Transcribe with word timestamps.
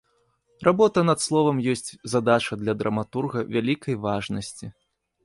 Работа 0.67 1.01
над 1.09 1.19
словам 1.25 1.59
ёсць 1.73 1.91
задача 2.13 2.57
для 2.63 2.73
драматурга 2.79 3.39
вялікай 3.57 3.99
важнасці. 4.07 4.65